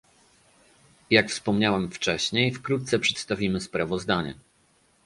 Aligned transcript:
Jak 1.09 1.29
wspomniałem 1.29 1.91
wcześniej, 1.91 2.53
wkrótce 2.53 2.99
przedstawimy 2.99 3.61
sprawozdanie 3.61 4.33